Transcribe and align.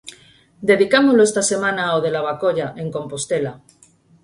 Dedicámolo 0.69 1.21
esta 1.29 1.43
semana 1.51 1.81
ao 1.87 1.99
de 2.03 2.11
Lavacolla, 2.15 2.67
en 2.81 2.87
Compostela. 2.95 3.53